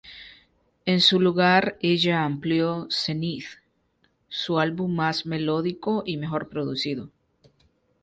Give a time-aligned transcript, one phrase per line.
[0.85, 3.45] En su lugar, ella amplio "Zenith",
[4.29, 7.11] su álbum más melódico y mejor producido.